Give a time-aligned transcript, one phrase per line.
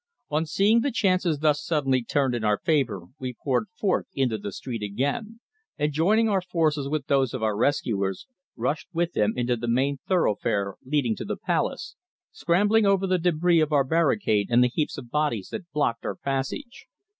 [0.31, 4.51] On seeing the chances thus suddenly turned in our favour we poured forth into the
[4.51, 5.39] street again,
[5.77, 8.25] and joining our forces with those of our rescuers,
[8.55, 11.97] rushed with them into the main thoroughfare leading to the palace,
[12.31, 16.15] scrambling over the débris of our barricade and the heaps of bodies that blocked our
[16.15, 16.87] passage.